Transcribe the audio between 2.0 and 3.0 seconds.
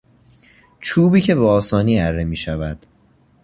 میشود